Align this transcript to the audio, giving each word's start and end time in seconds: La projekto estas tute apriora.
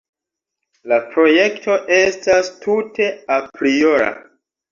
La 0.91 0.97
projekto 1.09 1.75
estas 1.97 2.49
tute 2.63 3.09
apriora. 3.39 4.11